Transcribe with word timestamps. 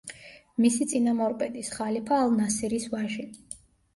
მისი 0.63 0.85
წინამორბედის, 0.93 1.69
ხალიფა 1.77 2.17
ალ-ნასირის 2.21 2.87
ვაჟი. 2.95 3.29